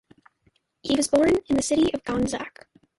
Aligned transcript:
He 0.81 0.95
was 0.95 1.07
born 1.09 1.35
in 1.47 1.57
the 1.57 1.61
city 1.61 1.93
of 1.93 2.03
Gandzak. 2.03 2.63